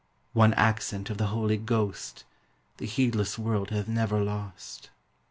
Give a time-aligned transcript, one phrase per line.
[0.33, 2.23] One accent of the Holy Ghost
[2.77, 4.89] The heedless world hath never lost.